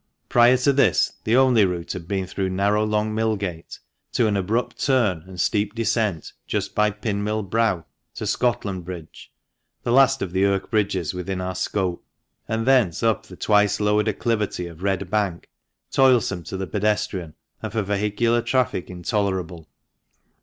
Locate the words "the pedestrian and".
16.57-17.71